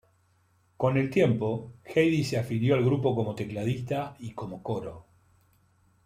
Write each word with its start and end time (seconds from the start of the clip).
Con 0.77 0.97
el 0.97 1.11
tiempo, 1.11 1.73
Heidi 1.83 2.23
se 2.23 2.39
afilió 2.39 2.73
al 2.73 2.83
grupo 2.83 3.15
como 3.15 3.35
tecladista 3.35 4.15
y 4.17 4.33
como 4.33 4.63
coro. 4.63 5.05